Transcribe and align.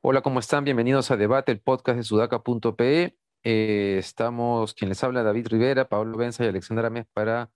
Hola, 0.00 0.22
¿cómo 0.22 0.38
están? 0.38 0.62
Bienvenidos 0.62 1.10
a 1.10 1.16
Debate, 1.16 1.50
el 1.50 1.60
podcast 1.60 1.96
de 1.96 2.04
sudaca.pe. 2.04 3.16
Eh, 3.42 3.96
estamos, 3.98 4.72
quien 4.74 4.88
les 4.90 5.02
habla, 5.02 5.24
David 5.24 5.48
Rivera, 5.48 5.88
Pablo 5.88 6.16
Benza 6.16 6.44
y 6.44 6.48
Alexandra 6.48 6.90
Mes 6.90 7.06
para 7.12 7.50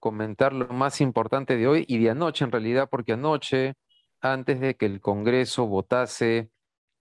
comentar 0.00 0.52
lo 0.52 0.66
más 0.68 1.00
importante 1.00 1.56
de 1.56 1.68
hoy 1.68 1.84
y 1.86 1.98
de 1.98 2.10
anoche 2.10 2.44
en 2.44 2.50
realidad, 2.50 2.88
porque 2.90 3.12
anoche, 3.12 3.74
antes 4.20 4.58
de 4.60 4.76
que 4.76 4.86
el 4.86 5.00
Congreso 5.00 5.66
votase 5.66 6.50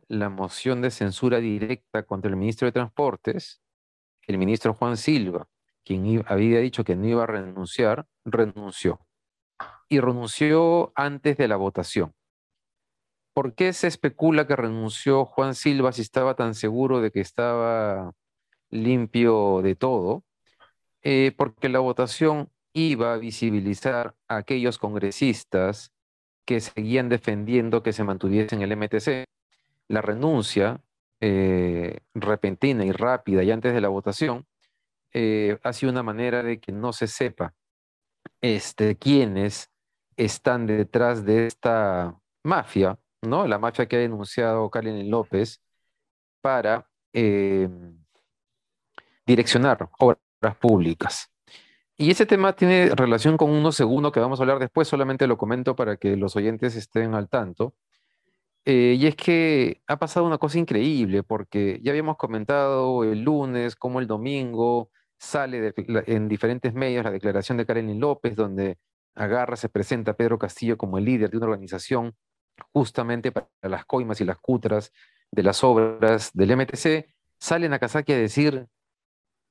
la 0.07 0.29
moción 0.29 0.81
de 0.81 0.91
censura 0.91 1.39
directa 1.39 2.03
contra 2.03 2.29
el 2.29 2.37
ministro 2.37 2.65
de 2.67 2.71
Transportes, 2.71 3.61
el 4.27 4.37
ministro 4.37 4.73
Juan 4.73 4.97
Silva, 4.97 5.47
quien 5.83 6.23
había 6.27 6.59
dicho 6.59 6.83
que 6.83 6.95
no 6.95 7.07
iba 7.07 7.23
a 7.23 7.27
renunciar, 7.27 8.07
renunció. 8.23 8.99
Y 9.87 9.99
renunció 9.99 10.91
antes 10.95 11.37
de 11.37 11.47
la 11.47 11.57
votación. 11.57 12.13
¿Por 13.33 13.53
qué 13.53 13.73
se 13.73 13.87
especula 13.87 14.47
que 14.47 14.55
renunció 14.55 15.25
Juan 15.25 15.55
Silva 15.55 15.91
si 15.91 16.01
estaba 16.01 16.35
tan 16.35 16.55
seguro 16.55 17.01
de 17.01 17.11
que 17.11 17.19
estaba 17.19 18.13
limpio 18.69 19.61
de 19.61 19.75
todo? 19.75 20.23
Eh, 21.03 21.33
porque 21.37 21.69
la 21.69 21.79
votación 21.79 22.49
iba 22.73 23.13
a 23.13 23.17
visibilizar 23.17 24.15
a 24.27 24.37
aquellos 24.37 24.79
congresistas 24.79 25.91
que 26.45 26.61
seguían 26.61 27.09
defendiendo 27.09 27.83
que 27.83 27.93
se 27.93 28.03
mantuviesen 28.03 28.61
en 28.61 28.71
el 28.71 28.77
MTC 28.77 29.25
la 29.87 30.01
renuncia 30.01 30.81
eh, 31.21 31.99
repentina 32.13 32.85
y 32.85 32.91
rápida 32.91 33.43
y 33.43 33.51
antes 33.51 33.73
de 33.73 33.81
la 33.81 33.89
votación 33.89 34.45
eh, 35.13 35.57
ha 35.63 35.73
sido 35.73 35.91
una 35.91 36.03
manera 36.03 36.43
de 36.43 36.59
que 36.59 36.71
no 36.71 36.91
se 36.91 37.07
sepa 37.07 37.53
este, 38.41 38.97
quiénes 38.97 39.71
están 40.17 40.65
detrás 40.65 41.25
de 41.25 41.47
esta 41.47 42.19
mafia, 42.43 42.99
¿no? 43.21 43.47
La 43.47 43.59
mafia 43.59 43.85
que 43.85 43.95
ha 43.95 43.99
denunciado 43.99 44.69
Karen 44.69 45.09
López 45.09 45.61
para 46.41 46.87
eh, 47.13 47.69
direccionar 49.25 49.89
obras 49.99 50.55
públicas. 50.59 51.31
Y 51.97 52.11
ese 52.11 52.25
tema 52.25 52.53
tiene 52.53 52.93
relación 52.93 53.37
con 53.37 53.51
unos 53.51 53.75
segundos 53.75 54.11
que 54.11 54.19
vamos 54.19 54.39
a 54.39 54.43
hablar 54.43 54.59
después, 54.59 54.87
solamente 54.87 55.27
lo 55.27 55.37
comento 55.37 55.75
para 55.75 55.95
que 55.95 56.17
los 56.17 56.35
oyentes 56.35 56.75
estén 56.75 57.13
al 57.13 57.29
tanto. 57.29 57.73
Eh, 58.65 58.95
y 58.99 59.05
es 59.05 59.15
que 59.15 59.81
ha 59.87 59.97
pasado 59.97 60.25
una 60.25 60.39
cosa 60.39 60.57
increíble, 60.57 61.21
porque 61.23 61.79
ya 61.83 61.91
habíamos 61.91 62.17
comentado 62.17 63.03
el 63.03 63.21
lunes 63.21 63.75
cómo 63.75 63.99
el 63.99 64.07
domingo 64.07 64.89
sale 65.17 65.73
en 66.07 66.27
diferentes 66.27 66.73
medios 66.73 67.03
la 67.03 67.11
declaración 67.11 67.57
de 67.57 67.65
Karen 67.65 67.99
López, 67.99 68.35
donde 68.35 68.79
agarra, 69.13 69.55
se 69.55 69.69
presenta 69.69 70.11
a 70.11 70.17
Pedro 70.17 70.39
Castillo 70.39 70.77
como 70.77 70.97
el 70.97 71.05
líder 71.05 71.29
de 71.29 71.37
una 71.37 71.45
organización 71.45 72.15
justamente 72.73 73.31
para 73.31 73.47
las 73.61 73.85
coimas 73.85 74.19
y 74.21 74.25
las 74.25 74.39
cutras 74.39 74.91
de 75.31 75.43
las 75.43 75.63
obras 75.63 76.31
del 76.33 76.55
MTC. 76.57 77.07
Sale 77.39 77.69
Nakazaki 77.69 78.13
a 78.13 78.17
decir, 78.17 78.67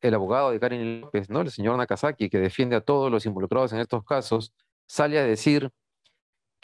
el 0.00 0.14
abogado 0.14 0.50
de 0.50 0.60
Karen 0.60 1.00
López, 1.02 1.30
¿no? 1.30 1.40
el 1.40 1.50
señor 1.50 1.76
Nakazaki, 1.76 2.28
que 2.28 2.38
defiende 2.38 2.76
a 2.76 2.80
todos 2.80 3.10
los 3.10 3.26
involucrados 3.26 3.72
en 3.72 3.80
estos 3.80 4.04
casos, 4.04 4.52
sale 4.86 5.18
a 5.18 5.24
decir 5.24 5.70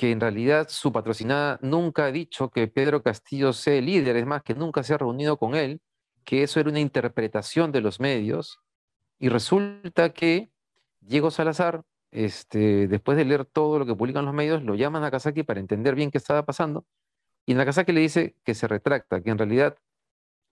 que 0.01 0.13
en 0.13 0.21
realidad 0.21 0.69
su 0.71 0.93
patrocinada 0.93 1.59
nunca 1.61 2.07
ha 2.07 2.11
dicho 2.11 2.49
que 2.49 2.69
Pedro 2.69 3.03
Castillo 3.03 3.53
sea 3.53 3.79
líder, 3.83 4.17
es 4.17 4.25
más, 4.25 4.43
que 4.43 4.55
nunca 4.55 4.83
se 4.83 4.95
ha 4.95 4.97
reunido 4.97 5.37
con 5.37 5.55
él, 5.55 5.83
que 6.25 6.43
eso 6.43 6.59
era 6.59 6.71
una 6.71 6.81
interpretación 6.81 7.71
de 7.71 7.83
los 7.83 8.01
medios, 8.01 8.61
y 9.19 9.29
resulta 9.29 10.15
que 10.15 10.51
Diego 11.01 11.31
Salazar, 11.31 11.85
este, 12.13 12.89
después 12.89 13.19
de 13.19 13.27
leer 13.27 13.45
todo 13.45 13.79
lo 13.79 13.85
que 13.85 13.95
publican 13.95 14.25
los 14.25 14.33
medios, 14.33 14.63
lo 14.63 14.75
llama 14.75 15.01
a 15.01 15.03
Nakazaki 15.03 15.43
para 15.43 15.61
entender 15.61 15.95
bien 15.95 16.11
qué 16.11 16.17
estaba 16.17 16.47
pasando, 16.47 16.87
y 17.45 17.53
Nakazaki 17.53 17.93
le 17.93 18.01
dice 18.01 18.37
que 18.43 18.55
se 18.55 18.67
retracta, 18.69 19.21
que 19.21 19.29
en 19.29 19.37
realidad 19.37 19.77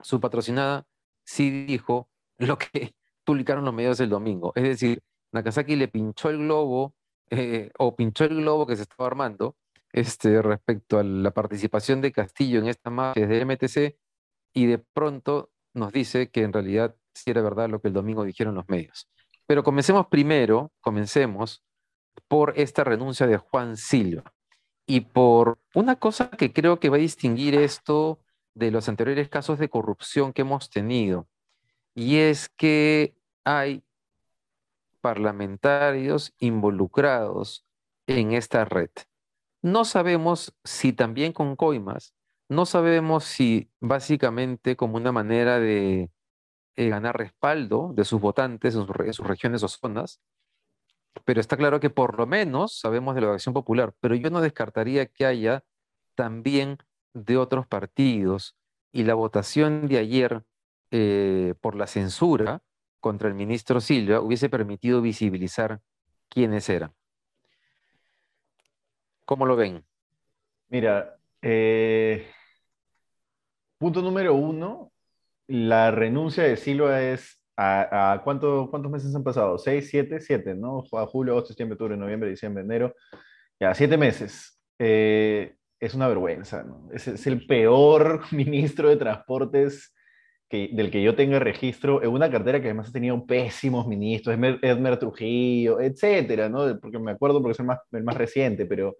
su 0.01 0.21
patrocinada 0.21 0.87
sí 1.25 1.65
dijo 1.65 2.11
lo 2.37 2.59
que 2.59 2.95
publicaron 3.25 3.65
los 3.65 3.73
medios 3.73 3.99
el 4.01 4.11
domingo, 4.11 4.53
es 4.57 4.65
decir, 4.65 5.03
Nakazaki 5.33 5.75
le 5.75 5.89
pinchó 5.89 6.29
el 6.29 6.37
globo 6.37 6.95
eh, 7.31 7.71
o 7.79 7.95
pinchó 7.97 8.25
el 8.25 8.37
globo 8.37 8.67
que 8.67 8.77
se 8.77 8.83
estaba 8.83 9.07
armando 9.07 9.57
este, 9.93 10.43
respecto 10.43 10.99
a 10.99 11.03
la 11.03 11.31
participación 11.31 12.01
de 12.01 12.13
Castillo 12.13 12.59
en 12.59 12.69
esta 12.69 12.91
marcha 12.91 13.27
de 13.27 13.45
MTC 13.45 13.97
y 14.53 14.67
de 14.67 14.79
pronto 14.79 15.51
nos 15.75 15.93
dice 15.93 16.31
que 16.31 16.43
en 16.43 16.53
realidad 16.53 16.97
sí 17.15 17.31
era 17.31 17.43
verdad 17.43 17.69
lo 17.69 17.81
que 17.81 17.89
el 17.89 17.95
domingo 17.95 18.25
dijeron 18.25 18.55
los 18.55 18.69
medios. 18.69 19.09
Pero 19.47 19.63
comencemos 19.63 20.07
primero, 20.09 20.73
comencemos 20.81 21.65
por 22.29 22.53
esta 22.57 22.85
renuncia 22.85 23.27
de 23.27 23.39
Juan 23.39 23.77
Silva 23.77 24.35
y 24.87 25.01
por 25.01 25.59
una 25.75 25.97
cosa 25.97 26.31
que 26.31 26.53
creo 26.53 26.81
que 26.81 26.89
va 26.89 26.97
a 26.97 27.01
distinguir 27.01 27.55
esto 27.55 28.21
de 28.55 28.71
los 28.71 28.89
anteriores 28.89 29.29
casos 29.29 29.59
de 29.59 29.69
corrupción 29.69 30.33
que 30.33 30.43
hemos 30.43 30.69
tenido, 30.71 31.29
y 31.95 32.17
es 32.17 32.49
que 32.49 33.15
hay 33.45 33.83
parlamentarios 35.01 36.35
involucrados 36.39 37.67
en 38.07 38.33
esta 38.33 38.65
red. 38.65 38.91
No 39.63 39.85
sabemos 39.85 40.57
si 40.65 40.93
también 40.93 41.33
con 41.33 41.57
coimas, 41.57 42.15
no 42.49 42.65
sabemos 42.65 43.25
si 43.25 43.71
básicamente 43.81 44.77
como 44.77 44.97
una 44.97 45.13
manera 45.13 45.59
de 45.59 46.11
eh, 46.77 46.89
ganar 46.89 47.19
respaldo 47.19 47.93
de 47.95 48.05
sus 48.05 48.21
votantes 48.21 48.75
en 48.75 48.87
sus, 48.87 49.27
regiones 49.27 49.63
o 49.63 49.69
zonas, 49.69 50.21
pero 51.25 51.41
está 51.41 51.57
claro 51.57 51.81
que 51.81 51.91
por 51.91 52.17
lo 52.17 52.27
menos 52.27 52.79
sabemos 52.79 53.15
de 53.15 53.21
la 53.21 53.33
acción 53.33 53.53
popular, 53.53 53.95
pero 54.01 54.15
yo 54.15 54.31
no 54.31 54.41
descartaría 54.41 55.07
que 55.07 55.27
haya 55.27 55.65
también 56.15 56.79
de 57.15 57.37
otros 57.37 57.67
partidos 57.67 58.57
y 58.93 59.05
la 59.05 59.15
votación 59.15 59.89
de 59.89 59.99
ayer 59.99 60.45
eh, 60.91 61.55
por 61.61 61.75
la 61.75 61.87
censura 61.87 62.63
contra 63.01 63.29
el 63.29 63.35
ministro 63.35 63.81
Silva 63.81 64.21
hubiese 64.21 64.49
permitido 64.49 65.01
visibilizar 65.01 65.81
quiénes 66.29 66.69
eran. 66.69 66.93
¿Cómo 69.25 69.47
lo 69.47 69.57
ven? 69.57 69.85
Mira, 70.69 71.19
eh, 71.43 72.27
punto 73.79 74.03
número 74.03 74.35
uno, 74.35 74.93
la 75.47 75.91
renuncia 75.91 76.45
de 76.45 76.57
Silva 76.57 77.03
es 77.03 77.39
a, 77.57 78.21
cuánto, 78.23 78.69
cuántos 78.71 78.91
meses 78.91 79.15
han 79.15 79.25
pasado, 79.25 79.59
seis, 79.59 79.89
siete, 79.91 80.21
siete, 80.21 80.55
¿no? 80.55 80.85
A 80.93 81.07
julio, 81.07 81.33
agosto, 81.33 81.49
septiembre, 81.49 81.75
octubre, 81.75 81.97
noviembre, 81.97 82.31
diciembre, 82.31 82.63
enero, 82.63 82.95
ya, 83.59 83.75
siete 83.75 83.97
meses. 83.97 84.61
Eh, 84.79 85.57
es 85.81 85.95
una 85.95 86.09
vergüenza, 86.09 86.63
¿no? 86.65 86.89
es 86.93 87.27
el 87.27 87.47
peor 87.47 88.23
ministro 88.33 88.89
de 88.89 88.97
transportes 88.97 89.93
del 90.51 90.91
que 90.91 91.03
yo 91.03 91.15
tenga 91.15 91.39
registro 91.39 92.03
en 92.03 92.11
una 92.11 92.31
cartera 92.31 92.61
que 92.61 92.69
además 92.69 92.89
ha 92.89 92.93
tenido 92.93 93.27
pésimos 93.27 93.87
ministros, 93.87 94.35
Edmer, 94.35 94.99
Trujillo, 94.99 95.81
etcétera, 95.81 96.49
¿no? 96.49 96.79
Porque 96.81 96.99
me 96.99 97.11
acuerdo 97.11 97.43
porque 97.43 97.53
es 97.53 97.61
el 97.61 97.67
más, 97.67 97.81
el 97.93 98.03
más 98.03 98.17
reciente, 98.17 98.65
pero, 98.65 98.97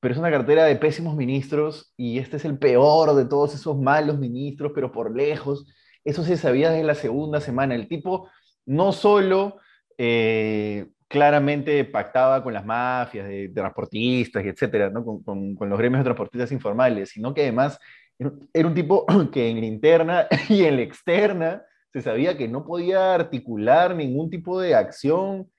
pero 0.00 0.14
es 0.14 0.18
una 0.18 0.30
cartera 0.30 0.64
de 0.64 0.76
pésimos 0.76 1.16
ministros 1.16 1.92
y 1.96 2.18
este 2.18 2.38
es 2.38 2.46
el 2.46 2.58
peor 2.58 3.14
de 3.14 3.26
todos 3.26 3.54
esos 3.54 3.78
malos 3.78 4.18
ministros, 4.18 4.72
pero 4.74 4.90
por 4.90 5.14
lejos. 5.14 5.66
Eso 6.02 6.24
se 6.24 6.38
sabía 6.38 6.70
desde 6.70 6.84
la 6.84 6.94
segunda 6.94 7.40
semana. 7.40 7.74
El 7.74 7.86
tipo 7.86 8.30
no 8.64 8.92
solo 8.92 9.58
eh, 9.98 10.86
claramente 11.08 11.84
pactaba 11.84 12.42
con 12.42 12.54
las 12.54 12.64
mafias 12.64 13.28
de, 13.28 13.50
transportistas, 13.50 14.44
etcétera, 14.46 14.88
¿no? 14.88 15.04
con, 15.04 15.22
con, 15.22 15.54
con 15.56 15.68
los 15.68 15.78
gremios 15.78 16.00
de 16.00 16.04
transportistas 16.04 16.52
informales, 16.52 17.10
sino 17.10 17.34
que 17.34 17.42
además 17.42 17.78
era 18.52 18.68
un 18.68 18.74
tipo 18.74 19.06
que 19.32 19.48
en 19.48 19.60
la 19.60 19.66
interna 19.66 20.26
y 20.48 20.64
en 20.64 20.76
la 20.76 20.82
externa 20.82 21.62
se 21.92 22.02
sabía 22.02 22.36
que 22.36 22.48
no 22.48 22.64
podía 22.64 23.14
articular 23.14 23.94
ningún 23.94 24.30
tipo 24.30 24.60
de 24.60 24.74
acción 24.74 25.50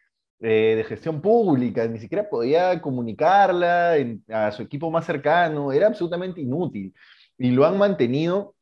eh, 0.41 0.75
de 0.77 0.83
gestión 0.83 1.21
pública, 1.21 1.87
ni 1.87 1.99
siquiera 1.99 2.29
podía 2.29 2.79
comunicarla 2.81 3.95
a 4.29 4.51
su 4.51 4.61
equipo 4.61 4.89
más 4.89 5.05
cercano, 5.05 5.71
era 5.73 5.87
absolutamente 5.87 6.39
inútil. 6.39 6.93
Y 7.37 7.51
lo 7.51 7.65
han 7.65 7.77
mantenido 7.77 8.55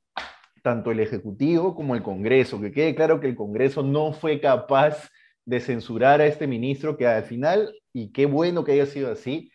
tanto 0.64 0.92
el 0.92 1.00
Ejecutivo 1.00 1.76
como 1.76 1.96
el 1.96 2.02
Congreso, 2.04 2.60
que 2.60 2.72
quede 2.72 2.96
claro 2.96 3.20
que 3.20 3.28
el 3.28 3.36
Congreso 3.36 3.84
no 3.84 4.12
fue 4.12 4.40
capaz 4.42 5.10
de 5.46 5.60
censurar 5.60 6.20
a 6.20 6.26
este 6.26 6.48
ministro 6.48 6.98
que 6.98 7.08
al 7.08 7.24
final, 7.24 7.74
y 7.94 8.12
qué 8.12 8.26
bueno 8.26 8.64
que 8.64 8.74
haya 8.74 8.86
sido 8.86 9.12
así, 9.12 9.52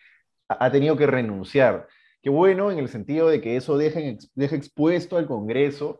ha 0.48 0.70
tenido 0.70 0.96
que 0.96 1.06
renunciar. 1.06 1.88
Qué 2.22 2.30
bueno 2.30 2.70
en 2.70 2.78
el 2.78 2.88
sentido 2.88 3.28
de 3.28 3.40
que 3.40 3.56
eso 3.56 3.76
deje, 3.76 4.16
expuesto 4.36 5.16
al 5.16 5.26
Congreso 5.26 5.98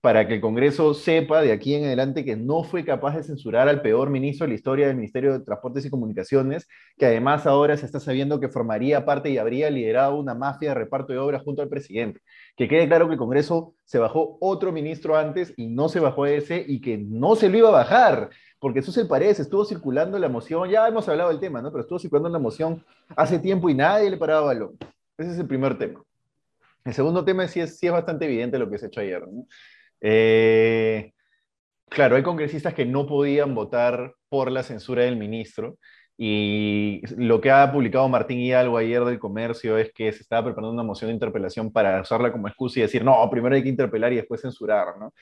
para 0.00 0.26
que 0.28 0.34
el 0.34 0.40
Congreso 0.40 0.94
sepa 0.94 1.42
de 1.42 1.52
aquí 1.52 1.74
en 1.74 1.84
adelante 1.84 2.24
que 2.24 2.36
no 2.36 2.62
fue 2.62 2.84
capaz 2.84 3.16
de 3.16 3.24
censurar 3.24 3.68
al 3.68 3.82
peor 3.82 4.08
ministro 4.10 4.44
de 4.44 4.50
la 4.50 4.54
historia 4.54 4.86
del 4.86 4.96
Ministerio 4.96 5.32
de 5.32 5.44
Transportes 5.44 5.84
y 5.84 5.90
Comunicaciones, 5.90 6.68
que 6.96 7.06
además 7.06 7.46
ahora 7.46 7.76
se 7.76 7.86
está 7.86 8.00
sabiendo 8.00 8.40
que 8.40 8.48
formaría 8.48 9.04
parte 9.04 9.30
y 9.30 9.38
habría 9.38 9.70
liderado 9.70 10.16
una 10.16 10.34
mafia 10.34 10.70
de 10.70 10.74
reparto 10.76 11.12
de 11.12 11.18
obras 11.18 11.42
junto 11.42 11.60
al 11.60 11.68
presidente. 11.68 12.20
Que 12.56 12.68
quede 12.68 12.86
claro 12.88 13.06
que 13.06 13.14
el 13.14 13.18
Congreso 13.18 13.74
se 13.84 13.98
bajó 13.98 14.38
otro 14.40 14.72
ministro 14.72 15.16
antes 15.16 15.52
y 15.56 15.66
no 15.66 15.88
se 15.88 16.00
bajó 16.00 16.26
ese 16.26 16.64
y 16.66 16.80
que 16.80 16.96
no 16.98 17.34
se 17.36 17.48
lo 17.48 17.58
iba 17.58 17.68
a 17.68 17.72
bajar, 17.72 18.30
porque 18.60 18.80
eso 18.80 18.92
se 18.92 19.04
parece, 19.06 19.42
estuvo 19.42 19.64
circulando 19.64 20.18
la 20.18 20.28
moción, 20.28 20.70
ya 20.70 20.86
hemos 20.86 21.08
hablado 21.08 21.30
del 21.30 21.40
tema, 21.40 21.60
¿no? 21.60 21.70
Pero 21.70 21.82
estuvo 21.82 21.98
circulando 21.98 22.28
la 22.28 22.38
moción 22.38 22.84
hace 23.16 23.38
tiempo 23.38 23.68
y 23.68 23.74
nadie 23.74 24.10
le 24.10 24.16
paraba 24.16 24.46
balón. 24.46 24.78
Ese 25.18 25.32
es 25.32 25.38
el 25.38 25.48
primer 25.48 25.76
tema. 25.76 26.02
El 26.84 26.94
segundo 26.94 27.24
tema 27.24 27.46
sí 27.48 27.60
es, 27.60 27.78
sí 27.78 27.86
es 27.86 27.92
bastante 27.92 28.24
evidente 28.24 28.58
lo 28.58 28.70
que 28.70 28.78
se 28.78 28.86
ha 28.86 28.88
hecho 28.88 29.00
ayer. 29.00 29.22
Eh, 30.00 31.12
claro, 31.88 32.16
hay 32.16 32.22
congresistas 32.22 32.72
que 32.72 32.86
no 32.86 33.06
podían 33.06 33.54
votar 33.54 34.14
por 34.28 34.50
la 34.52 34.62
censura 34.62 35.02
del 35.02 35.16
ministro 35.16 35.76
y 36.16 37.02
lo 37.16 37.40
que 37.40 37.50
ha 37.50 37.70
publicado 37.72 38.08
Martín 38.08 38.38
Hidalgo 38.38 38.78
ayer 38.78 39.04
del 39.04 39.18
comercio 39.18 39.76
es 39.76 39.92
que 39.92 40.12
se 40.12 40.22
estaba 40.22 40.46
preparando 40.46 40.72
una 40.72 40.82
moción 40.82 41.08
de 41.08 41.14
interpelación 41.14 41.72
para 41.72 42.00
usarla 42.00 42.32
como 42.32 42.48
excusa 42.48 42.78
y 42.78 42.82
decir, 42.82 43.04
no, 43.04 43.28
primero 43.30 43.54
hay 43.54 43.62
que 43.62 43.68
interpelar 43.68 44.12
y 44.12 44.16
después 44.16 44.40
censurar, 44.40 44.98
¿no? 44.98 45.12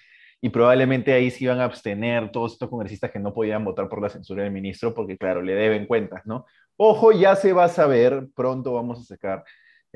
Y 0.40 0.50
probablemente 0.50 1.12
ahí 1.12 1.30
se 1.30 1.44
iban 1.44 1.60
a 1.60 1.64
abstener 1.64 2.30
todos 2.30 2.52
estos 2.52 2.68
congresistas 2.68 3.10
que 3.10 3.18
no 3.18 3.32
podían 3.32 3.64
votar 3.64 3.88
por 3.88 4.02
la 4.02 4.10
censura 4.10 4.42
del 4.42 4.52
ministro 4.52 4.94
porque, 4.94 5.16
claro, 5.16 5.42
le 5.42 5.54
deben 5.54 5.86
cuentas, 5.86 6.22
¿no? 6.26 6.46
Ojo, 6.76 7.12
ya 7.12 7.36
se 7.36 7.52
va 7.54 7.64
a 7.64 7.68
saber, 7.68 8.28
pronto 8.34 8.74
vamos 8.74 9.00
a 9.00 9.04
sacar 9.04 9.44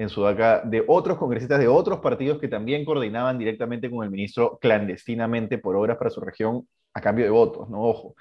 en 0.00 0.08
Sudaca 0.08 0.62
de 0.64 0.82
otros 0.86 1.18
congresistas 1.18 1.60
de 1.60 1.68
otros 1.68 1.98
partidos 1.98 2.38
que 2.38 2.48
también 2.48 2.86
coordinaban 2.86 3.36
directamente 3.36 3.90
con 3.90 4.02
el 4.02 4.10
ministro 4.10 4.58
clandestinamente 4.58 5.58
por 5.58 5.76
obras 5.76 5.98
para 5.98 6.08
su 6.08 6.22
región 6.22 6.66
a 6.94 7.02
cambio 7.02 7.26
de 7.26 7.30
votos, 7.30 7.68
¿no? 7.68 7.82
Ojo. 7.82 8.14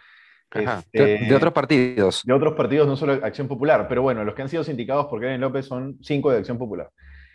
Este, 0.51 1.19
de, 1.19 1.35
otros 1.35 1.53
partidos. 1.53 2.23
De 2.25 2.33
otros 2.33 2.53
partidos, 2.55 2.85
no 2.85 2.97
solo 2.97 3.13
Acción 3.23 3.47
Popular, 3.47 3.87
pero 3.87 4.01
bueno, 4.01 4.25
los 4.25 4.35
que 4.35 4.41
han 4.41 4.49
sido 4.49 4.61
sindicados 4.61 5.05
por 5.05 5.21
Karen 5.21 5.39
López 5.39 5.67
son 5.67 5.97
cinco 6.01 6.31
de 6.31 6.39
Acción 6.39 6.57
Popular. 6.57 6.89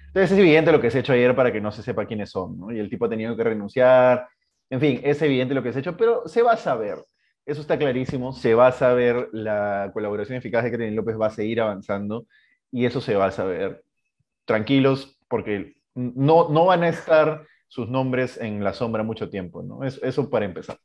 Entonces 0.08 0.32
es 0.32 0.38
evidente 0.38 0.72
lo 0.72 0.80
que 0.80 0.90
se 0.90 0.98
ha 0.98 1.00
hecho 1.00 1.14
ayer 1.14 1.34
para 1.34 1.50
que 1.50 1.62
no 1.62 1.72
se 1.72 1.82
sepa 1.82 2.04
quiénes 2.04 2.30
son, 2.30 2.58
¿no? 2.58 2.70
Y 2.70 2.78
el 2.78 2.90
tipo 2.90 3.06
ha 3.06 3.08
tenido 3.08 3.34
que 3.34 3.44
renunciar, 3.44 4.28
en 4.68 4.78
fin, 4.78 5.00
es 5.04 5.22
evidente 5.22 5.54
lo 5.54 5.62
que 5.62 5.72
se 5.72 5.78
ha 5.78 5.80
hecho, 5.80 5.96
pero 5.96 6.28
se 6.28 6.42
va 6.42 6.52
a 6.52 6.58
saber. 6.58 6.98
Eso 7.46 7.62
está 7.62 7.78
clarísimo, 7.78 8.34
se 8.34 8.54
va 8.54 8.66
a 8.66 8.72
saber, 8.72 9.30
la 9.32 9.90
colaboración 9.94 10.36
eficaz 10.36 10.64
de 10.64 10.70
Karen 10.70 10.94
López 10.94 11.18
va 11.18 11.28
a 11.28 11.30
seguir 11.30 11.62
avanzando 11.62 12.26
y 12.70 12.84
eso 12.84 13.00
se 13.00 13.14
va 13.16 13.26
a 13.26 13.30
saber 13.30 13.82
tranquilos 14.44 15.16
porque 15.28 15.76
no, 15.94 16.48
no 16.48 16.66
van 16.66 16.82
a 16.82 16.88
estar 16.88 17.46
sus 17.68 17.88
nombres 17.88 18.36
en 18.36 18.62
la 18.62 18.72
sombra 18.72 19.02
mucho 19.02 19.30
tiempo, 19.30 19.62
¿no? 19.62 19.82
Eso, 19.82 20.30
para 20.30 20.44
empezar. 20.44 20.78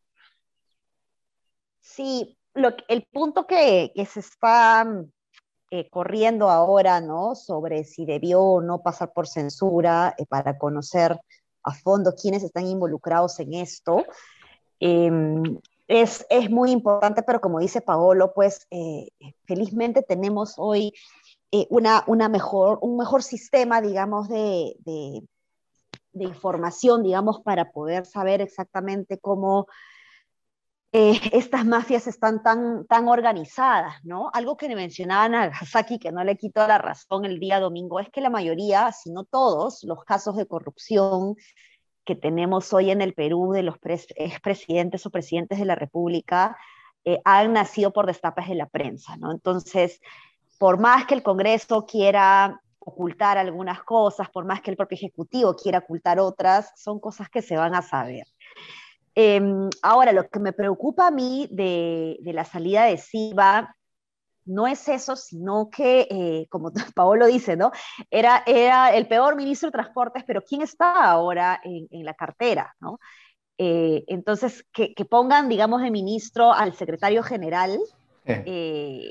Sí, 1.82 2.38
lo, 2.54 2.72
el 2.88 3.04
punto 3.12 3.46
que, 3.46 3.92
se 4.10 4.20
está 4.20 4.88
eh, 5.72 5.90
corriendo 5.90 6.50
ahora, 6.50 7.00
¿no? 7.00 7.36
Sobre 7.36 7.84
si 7.84 8.06
debió 8.06 8.42
o 8.42 8.62
no 8.62 8.82
pasar 8.82 9.14
por 9.14 9.28
censura 9.28 10.16
eh, 10.18 10.26
para 10.26 10.58
conocer 10.58 11.20
a 11.64 11.74
fondo 11.74 12.16
quiénes 12.20 12.42
están 12.44 12.66
involucrados 12.66 13.40
en 13.40 13.54
esto, 13.54 14.06
em, 14.80 15.60
es, 15.88 16.26
es, 16.30 16.50
muy 16.50 16.72
importante, 16.72 17.22
pero 17.22 17.42
como 17.42 17.60
dice 17.60 17.82
Paolo, 17.82 18.34
pues 18.34 18.66
eh, 18.72 19.10
felizmente 19.46 20.02
tenemos 20.02 20.54
hoy 20.58 20.94
eh, 21.52 21.68
una, 21.70 22.04
una, 22.08 22.30
mejor, 22.30 22.80
un 22.82 22.98
mejor 22.98 23.24
sistema, 23.24 23.82
digamos, 23.82 24.30
de, 24.30 24.76
de, 24.80 25.24
información, 26.14 27.02
digamos, 27.04 27.42
para 27.42 27.72
poder 27.72 28.06
saber 28.06 28.42
exactamente 28.42 29.20
cómo 29.20 29.68
eh, 30.92 31.20
estas 31.32 31.66
mafias 31.66 32.08
están 32.08 32.44
tan, 32.44 32.86
tan 32.88 33.08
organizadas, 33.08 33.96
¿no? 34.04 34.30
Algo 34.34 34.58
que 34.58 34.68
me 34.68 34.76
mencionaba 34.76 35.30
Nagasaki, 35.30 35.98
que 36.00 36.12
no 36.12 36.24
le 36.24 36.36
quito 36.36 36.68
la 36.68 36.78
razón 36.78 37.26
el 37.26 37.40
día 37.40 37.60
domingo, 37.60 38.00
es 38.00 38.10
que 38.10 38.22
la 38.22 38.30
mayoría, 38.30 38.92
si 38.92 39.12
no 39.12 39.24
todos, 39.24 39.84
los 39.84 40.04
casos 40.04 40.36
de 40.36 40.46
corrupción 40.48 41.36
que 42.06 42.16
tenemos 42.16 42.74
hoy 42.74 42.92
en 42.92 43.02
el 43.02 43.14
Perú 43.14 43.52
de 43.54 43.64
los 43.64 43.76
expresidentes 44.16 45.06
o 45.06 45.12
presidentes 45.12 45.60
de 45.60 45.66
la 45.66 45.76
República 45.76 46.58
eh, 47.06 47.22
han 47.24 47.54
nacido 47.54 47.94
por 47.94 48.08
destapes 48.08 48.48
de 48.50 48.56
la 48.56 48.68
prensa, 48.68 49.16
¿no? 49.18 49.32
Entonces, 49.32 50.02
por 50.60 50.78
más 50.78 51.08
que 51.08 51.16
el 51.16 51.24
Congreso 51.24 51.86
quiera 51.88 52.62
ocultar 52.80 53.38
algunas 53.38 53.82
cosas, 53.84 54.30
por 54.30 54.46
más 54.46 54.62
que 54.62 54.72
el 54.72 54.78
propio 54.78 54.98
Ejecutivo 54.98 55.56
quiera 55.56 55.80
ocultar 55.80 56.20
otras, 56.20 56.72
son 56.76 57.00
cosas 57.00 57.30
que 57.30 57.42
se 57.42 57.56
van 57.56 57.74
a 57.74 57.82
saber. 57.82 58.26
Em, 59.16 59.70
ahora, 59.82 60.12
lo 60.12 60.28
que 60.28 60.40
me 60.40 60.54
preocupa 60.54 61.08
a 61.08 61.12
mí 61.12 61.48
de, 61.52 62.18
la 62.24 62.44
salida 62.44 62.86
de 62.86 62.98
Silva 62.98 63.76
no 64.46 64.68
es 64.68 64.88
eso, 64.90 65.16
sino 65.16 65.70
que, 65.70 66.08
eh, 66.10 66.48
como 66.50 66.72
Paolo 66.96 67.28
dice, 67.28 67.56
¿no? 67.56 67.72
Era, 68.10 68.44
era 68.46 68.94
el 68.96 69.08
peor 69.08 69.36
ministro 69.36 69.68
de 69.68 69.74
Transportes, 69.74 70.24
pero 70.26 70.42
¿quién 70.42 70.62
está 70.62 71.06
ahora 71.06 71.60
en, 71.64 72.04
la 72.04 72.14
cartera, 72.14 72.76
¿no? 72.80 73.00
Eh, 73.58 74.04
entonces, 74.08 74.66
que, 74.74 74.94
pongan, 75.10 75.48
digamos, 75.48 75.82
de 75.82 75.92
ministro 75.92 76.52
al 76.52 76.74
secretario 76.74 77.24
general, 77.24 77.78
eh, 78.26 79.10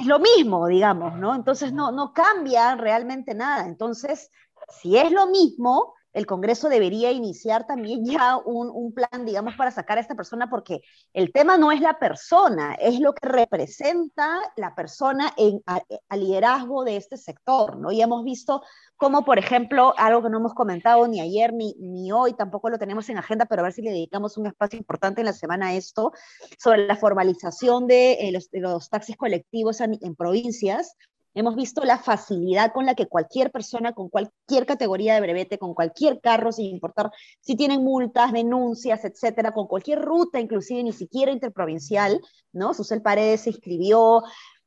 es 0.00 0.06
lo 0.06 0.18
mismo, 0.18 0.66
digamos, 0.66 1.14
¿no? 1.16 1.34
Entonces 1.34 1.72
no, 1.72 1.90
no 1.92 2.12
cambia 2.12 2.74
realmente 2.76 3.34
nada. 3.34 3.66
Entonces, 3.66 4.30
si 4.68 4.96
es 4.96 5.10
lo 5.10 5.26
mismo, 5.26 5.94
el 6.12 6.26
Congreso 6.26 6.68
debería 6.68 7.10
iniciar 7.12 7.66
también 7.66 8.04
ya 8.04 8.36
un, 8.36 8.92
plan, 8.92 9.24
digamos, 9.24 9.54
para 9.56 9.70
sacar 9.70 9.98
a 9.98 10.00
esta 10.00 10.14
persona, 10.14 10.48
porque 10.48 10.80
el 11.12 11.32
tema 11.32 11.58
no 11.58 11.70
es 11.70 11.80
la 11.80 11.98
persona, 11.98 12.74
es 12.74 12.98
lo 13.00 13.14
que 13.14 13.28
representa 13.28 14.40
la 14.56 14.74
persona 14.74 15.32
en, 15.36 15.62
al 15.66 16.20
liderazgo 16.20 16.84
de 16.84 16.96
este 16.96 17.16
sector, 17.16 17.76
¿no? 17.76 17.92
Y 17.92 18.00
hemos 18.00 18.24
visto 18.24 18.62
cómo, 18.96 19.24
por 19.24 19.38
ejemplo, 19.38 19.94
algo 19.96 20.22
que 20.22 20.30
no 20.30 20.38
hemos 20.38 20.54
comentado 20.54 21.06
ni 21.06 21.20
ayer 21.20 21.52
ni, 21.52 22.10
hoy, 22.12 22.32
tampoco 22.32 22.70
lo 22.70 22.78
tenemos 22.78 23.08
en 23.08 23.18
agenda, 23.18 23.46
pero 23.46 23.60
a 23.60 23.64
ver 23.64 23.72
si 23.72 23.82
le 23.82 23.90
dedicamos 23.90 24.36
un 24.38 24.46
espacio 24.46 24.78
importante 24.78 25.20
en 25.20 25.26
la 25.26 25.32
semana 25.32 25.68
a 25.68 25.74
esto, 25.74 26.12
sobre 26.58 26.86
la 26.86 26.96
formalización 26.96 27.86
de, 27.86 28.12
eh, 28.12 28.32
los, 28.52 28.90
taxis 28.90 29.16
colectivos 29.16 29.80
en 29.80 30.14
provincias, 30.16 30.96
Hemos 31.38 31.54
visto 31.54 31.84
la 31.84 31.98
facilidad 31.98 32.72
con 32.72 32.84
la 32.84 32.96
que 32.96 33.06
cualquier 33.06 33.52
persona 33.52 33.92
con 33.92 34.08
cualquier 34.08 34.66
categoría 34.66 35.14
de 35.14 35.20
brevete, 35.20 35.56
con 35.56 35.72
cualquier 35.72 36.20
carro, 36.20 36.50
sin 36.50 36.66
importar 36.66 37.12
si 37.40 37.54
tienen 37.54 37.84
multas, 37.84 38.32
denuncias, 38.32 39.04
etcétera, 39.04 39.52
con 39.52 39.68
cualquier 39.68 40.02
ruta, 40.02 40.40
inclusive 40.40 40.82
ni 40.82 40.92
siquiera 40.92 41.30
interprovincial, 41.30 42.20
¿no? 42.52 42.74
Susel 42.74 43.02
Paredes 43.02 43.42
se 43.42 43.50
inscribió, 43.50 44.24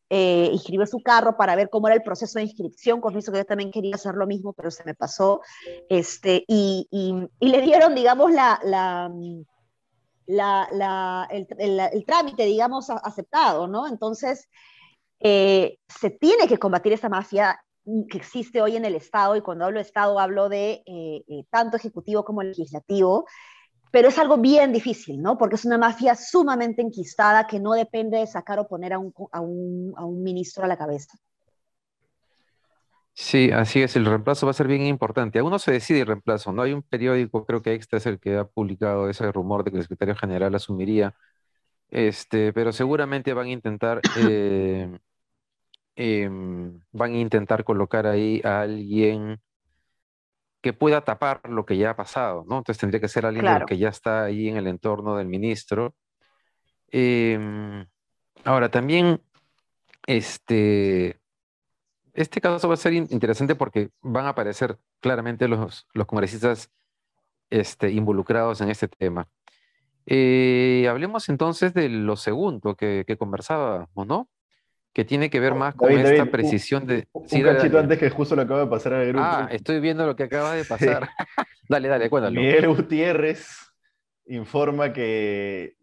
eh, 0.09 0.49
inscribió 0.53 0.87
su 0.87 1.01
carro 1.03 1.35
para 1.35 1.57
ver 1.57 1.69
cómo 1.69 1.89
era 1.89 1.97
el 1.97 2.03
proceso 2.03 2.39
de 2.39 2.45
inscripción, 2.45 3.01
con 3.01 3.17
eso 3.17 3.33
que 3.33 3.39
yo 3.39 3.45
también 3.45 3.69
quería 3.69 3.95
hacer 3.95 4.15
lo 4.15 4.25
mismo, 4.25 4.53
pero 4.53 4.71
se 4.71 4.85
me 4.85 4.93
pasó, 4.93 5.41
este, 5.89 6.45
y, 6.47 6.87
y, 6.89 7.49
le 7.49 7.61
dieron, 7.63 7.93
digamos, 7.95 8.31
la, 8.31 8.61
la, 8.63 9.11
la, 10.71 11.27
el, 11.29 12.05
trámite, 12.05 12.45
digamos, 12.45 12.89
aceptado, 12.89 13.67
¿no? 13.67 13.89
Entonces, 13.89 14.47
eh, 15.21 15.77
se 15.87 16.09
tiene 16.09 16.47
que 16.47 16.57
combatir 16.57 16.93
esa 16.93 17.09
mafia 17.09 17.59
que 18.09 18.17
existe 18.17 18.61
hoy 18.61 18.75
en 18.75 18.85
el 18.85 18.95
Estado, 18.95 19.35
y 19.35 19.41
cuando 19.41 19.65
hablo 19.65 19.79
Estado 19.79 20.19
hablo 20.19 20.49
de 20.49 20.83
eh, 20.85 21.23
eh, 21.27 21.43
tanto 21.49 21.77
ejecutivo 21.77 22.23
como 22.23 22.43
legislativo, 22.43 23.25
pero 23.91 24.07
es 24.07 24.17
algo 24.19 24.37
bien 24.37 24.71
difícil, 24.71 25.21
¿no? 25.21 25.37
Porque 25.37 25.55
es 25.55 25.65
una 25.65 25.77
mafia 25.77 26.15
sumamente 26.15 26.81
enquistada 26.81 27.47
que 27.47 27.59
no 27.59 27.73
depende 27.73 28.19
de 28.19 28.27
sacar 28.27 28.59
o 28.59 28.67
poner 28.67 28.93
a 28.93 28.99
un, 28.99 29.13
a 29.31 29.41
un, 29.41 29.93
a 29.97 30.05
un 30.05 30.23
ministro 30.23 30.63
a 30.63 30.67
la 30.67 30.77
cabeza. 30.77 31.17
Sí, 33.13 33.51
así 33.51 33.81
es, 33.81 33.95
el 33.97 34.05
reemplazo 34.05 34.45
va 34.45 34.51
a 34.51 34.53
ser 34.53 34.67
bien 34.67 34.85
importante. 34.85 35.39
Aún 35.39 35.51
no 35.51 35.59
se 35.59 35.73
decide 35.73 35.99
el 36.01 36.07
reemplazo, 36.07 36.53
¿no? 36.53 36.61
Hay 36.61 36.71
un 36.71 36.81
periódico, 36.81 37.45
creo 37.45 37.61
que 37.61 37.73
Extra 37.73 37.97
es 37.97 38.05
el 38.05 38.19
que 38.19 38.37
ha 38.37 38.45
publicado 38.45 39.09
ese 39.09 39.29
rumor 39.31 39.63
de 39.63 39.71
que 39.71 39.77
el 39.77 39.83
secretario 39.83 40.15
general 40.15 40.55
asumiría, 40.55 41.13
este, 41.89 42.53
pero 42.53 42.71
seguramente 42.71 43.33
van 43.33 43.47
a 43.47 43.51
intentar 43.51 43.99
Em, 46.03 46.79
van 46.91 47.13
a 47.13 47.17
intentar 47.19 47.63
colocar 47.63 48.07
ahí 48.07 48.41
a 48.43 48.61
alguien 48.61 49.39
que 50.59 50.73
pueda 50.73 51.01
tapar 51.01 51.41
lo 51.47 51.63
que 51.63 51.77
ya 51.77 51.91
ha 51.91 51.95
pasado, 51.95 52.43
¿no? 52.47 52.57
Entonces 52.57 52.79
tendría 52.79 52.99
que 52.99 53.07
ser 53.07 53.23
alguien 53.23 53.45
que 53.67 53.77
ya 53.77 53.89
está 53.89 54.23
ahí 54.23 54.49
en 54.49 54.57
el 54.57 54.65
entorno 54.65 55.15
del 55.15 55.27
ministro. 55.27 55.93
Em, 56.87 57.85
ahora, 58.43 58.69
también, 58.71 59.21
este, 60.07 61.19
este 62.13 62.41
caso 62.41 62.67
va 62.67 62.73
a 62.73 62.77
ser 62.77 62.93
interesante 62.93 63.53
porque 63.53 63.91
van 64.01 64.25
a 64.25 64.29
aparecer 64.29 64.79
claramente 65.01 65.47
los, 65.47 65.87
los 65.93 66.07
congresistas 66.07 66.71
este, 67.51 67.91
involucrados 67.91 68.59
en 68.61 68.71
este 68.71 68.87
tema. 68.87 69.27
Eh, 70.07 70.87
hablemos 70.89 71.29
entonces 71.29 71.75
de 71.75 71.89
lo 71.89 72.15
segundo 72.15 72.75
que, 72.75 73.03
que 73.05 73.17
conversábamos, 73.17 74.07
¿no? 74.07 74.29
Que 74.93 75.05
tiene 75.05 75.29
que 75.29 75.39
ver 75.39 75.55
más 75.55 75.75
con 75.75 75.89
David, 75.89 76.05
esta 76.05 76.17
David, 76.17 76.31
precisión 76.31 76.85
de... 76.85 77.07
Un 77.13 77.27
Sí, 77.29 77.41
dale, 77.41 77.57
cachito 77.57 77.75
dale. 77.77 77.83
antes 77.85 77.99
que 77.99 78.09
justo 78.09 78.35
lo 78.35 78.41
acabo 78.41 78.59
de 78.59 78.67
pasar 78.67 78.93
al 78.93 79.07
grupo. 79.07 79.23
Ah, 79.25 79.47
estoy 79.51 79.79
viendo 79.79 80.05
lo 80.05 80.15
que 80.15 80.23
acaba 80.23 80.53
de 80.53 80.65
pasar. 80.65 81.09
Dale, 81.69 81.87
dale, 81.87 82.09
cuéntalo. 82.09 82.39
Miguel 82.41 82.67
Gutiérrez 82.67 83.47
informa 84.27 84.91
que, 84.91 85.75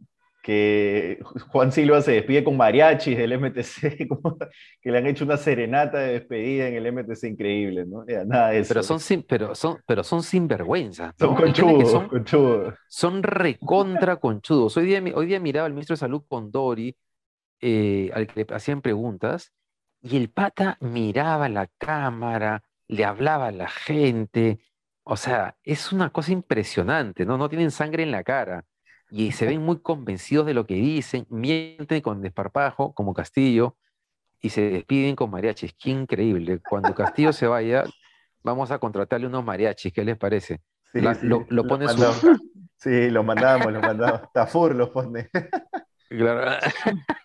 que 0.42 1.18
Juan 1.50 1.72
Silva 1.72 2.02
se 2.02 2.12
despide 2.12 2.44
con 2.44 2.58
mariachis 2.58 3.16
del 3.16 3.38
MTC, 3.40 4.06
que 4.82 4.90
le 4.92 4.98
han 4.98 5.06
hecho 5.06 5.24
una 5.24 5.38
serenata 5.38 5.98
de 6.00 6.12
despedida 6.12 6.68
en 6.68 6.74
el 6.74 6.92
MTC 6.92 7.24
increíble, 7.24 7.86
¿no? 7.86 8.04
Ya, 8.06 8.24
nada 8.26 8.50
de 8.50 8.58
eso. 8.60 8.68
Pero 8.68 8.82
son, 8.82 9.00
sin, 9.00 9.22
pero 9.22 9.54
son, 9.54 9.78
pero 9.86 10.04
son 10.04 10.22
sinvergüenzas, 10.22 11.14
Son 11.18 11.30
¿no? 11.30 11.36
Que 11.36 11.42
conchudos, 11.44 11.90
son, 11.90 12.08
conchudos. 12.08 12.74
son 12.88 13.22
recontra 13.22 14.16
conchudos. 14.16 14.76
Hoy 14.76 14.84
día, 14.86 15.02
hoy 15.14 15.24
día 15.26 15.40
miraba 15.40 15.66
al 15.66 15.72
ministro 15.72 15.94
de 15.94 16.00
Salud 16.00 16.22
con 16.28 16.50
Dori, 16.50 16.94
eh, 17.60 18.10
al 18.14 18.26
que 18.26 18.44
le 18.44 18.54
hacían 18.54 18.80
preguntas, 18.82 19.52
y 20.00 20.16
el 20.16 20.30
pata 20.30 20.76
miraba 20.80 21.48
la 21.48 21.66
cámara, 21.78 22.62
le 22.86 23.04
hablaba 23.04 23.46
a 23.48 23.52
la 23.52 23.68
gente. 23.68 24.60
O 25.02 25.16
sea, 25.16 25.56
es 25.64 25.92
una 25.92 26.10
cosa 26.10 26.32
impresionante, 26.32 27.24
¿no? 27.26 27.36
No 27.38 27.48
tienen 27.48 27.70
sangre 27.70 28.02
en 28.02 28.10
la 28.12 28.22
cara. 28.22 28.64
Y 29.10 29.32
se 29.32 29.46
ven 29.46 29.62
muy 29.62 29.80
convencidos 29.80 30.44
de 30.46 30.52
lo 30.54 30.66
que 30.66 30.74
dicen, 30.74 31.26
mienten 31.30 32.02
con 32.02 32.20
desparpajo, 32.20 32.92
como 32.92 33.14
Castillo, 33.14 33.76
y 34.40 34.50
se 34.50 34.68
despiden 34.70 35.16
con 35.16 35.30
mariachis. 35.30 35.74
Qué 35.74 35.90
increíble. 35.90 36.60
Cuando 36.60 36.94
Castillo 36.94 37.32
se 37.32 37.46
vaya, 37.46 37.84
vamos 38.42 38.70
a 38.70 38.78
contratarle 38.78 39.26
unos 39.26 39.44
mariachis, 39.44 39.92
¿qué 39.92 40.04
les 40.04 40.16
parece? 40.18 40.60
Sí, 40.92 41.00
La- 41.00 41.14
sí, 41.14 41.26
lo- 41.26 41.46
lo 41.48 41.66
pone 41.66 41.88
su- 41.88 41.98
mandamos. 41.98 42.22
Sí, 42.80 43.10
los 43.10 43.24
mandamos, 43.24 43.72
los 43.72 43.82
mandamos. 43.82 44.32
Tafur 44.32 44.72
los 44.76 44.90
pone. 44.90 45.28
Claro. 46.08 46.52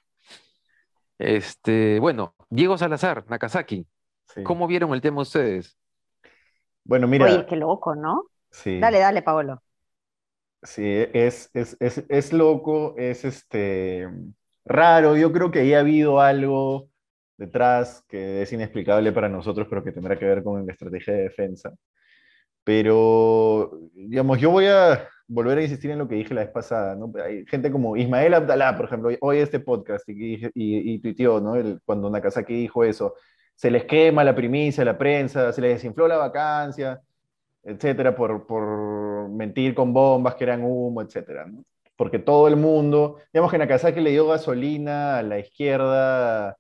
Este, 1.20 2.00
bueno, 2.00 2.36
Diego 2.50 2.78
Salazar, 2.78 3.26
Nakazaki, 3.30 3.88
Sí. 4.34 4.42
¿cómo 4.44 4.68
vieron 4.68 4.94
el 4.94 5.02
tema 5.02 5.22
ustedes? 5.24 5.78
Bueno, 6.86 7.08
mira, 7.08 7.28
Oye, 7.28 7.46
qué 7.48 7.56
loco, 7.56 7.96
¿no? 7.96 8.28
sí. 8.52 8.80
Dale, 8.80 9.00
dale, 9.00 9.22
Paolo. 9.24 9.64
Sí, 10.64 10.82
es, 11.14 11.50
es, 11.54 11.76
es, 11.82 12.06
es 12.08 12.32
loco, 12.34 12.96
es 12.98 13.26
este 13.26 14.08
raro. 14.66 15.18
Yo 15.18 15.32
creo 15.34 15.52
que 15.52 15.60
ahí 15.60 15.74
ha 15.74 15.80
habido 15.82 16.22
algo 16.22 16.90
detrás 17.38 18.04
que 18.08 18.42
es 18.42 18.54
inexplicable 18.54 19.12
para 19.12 19.28
nosotros, 19.28 19.68
pero 19.70 19.84
que 19.84 19.92
tendrá 19.92 20.18
que 20.18 20.26
ver 20.26 20.42
con 20.44 20.66
la 20.66 20.72
estrategia 20.72 21.14
de 21.16 21.24
defensa. 21.24 21.74
Pero, 22.64 23.72
digamos, 23.94 24.40
yo 24.40 24.52
voy 24.52 24.68
a 24.68 25.10
volver 25.28 25.58
a 25.58 25.64
insistir 25.64 25.92
en 25.92 26.00
lo 26.00 26.08
que 26.08 26.16
dije 26.16 26.34
la 26.34 26.42
vez 26.42 26.52
pasada, 26.52 26.96
¿no? 26.96 27.12
Hay 27.24 27.46
gente 27.46 27.72
como 27.72 27.96
Ismael 27.98 28.34
Abdalá, 28.34 28.76
por 28.76 28.86
ejemplo, 28.86 29.10
hoy 29.22 29.38
este 29.38 29.60
podcast 29.60 30.08
y, 30.10 30.36
y, 30.36 30.50
y 30.54 31.00
tuiteó, 31.00 31.40
¿no? 31.40 31.54
Cuando 31.86 32.10
Nakazaki 32.10 32.54
dijo 32.54 32.84
eso, 32.84 33.16
se 33.56 33.72
les 33.72 33.86
quema 33.86 34.24
la 34.24 34.36
primicia 34.36 34.84
la 34.86 34.98
prensa, 34.98 35.54
se 35.54 35.62
les 35.62 35.76
desinfló 35.76 36.08
la 36.08 36.18
vacancia 36.18 37.02
etcétera, 37.64 38.16
por, 38.16 38.46
por 38.46 39.30
mentir 39.30 39.74
con 39.74 39.94
bombas 39.94 40.36
que 40.36 40.44
eran 40.44 40.64
humo, 40.64 41.02
etcétera. 41.02 41.46
Porque 41.96 42.20
todo 42.20 42.48
el 42.48 42.58
mundo, 42.58 43.20
digamos 43.32 43.52
que 43.52 43.58
Nakazaki 43.58 44.02
le 44.02 44.12
dio 44.12 44.28
gasolina 44.28 45.18
a 45.20 45.24
la 45.24 45.40
izquierda 45.40 46.58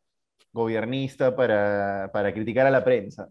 gobiernista 0.52 1.36
para, 1.36 2.10
para 2.14 2.34
criticar 2.34 2.68
a 2.68 2.72
la 2.72 2.84
prensa. 2.84 3.28